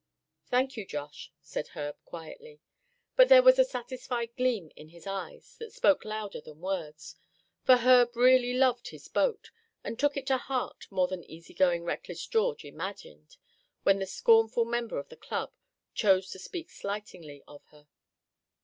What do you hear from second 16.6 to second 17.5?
slightingly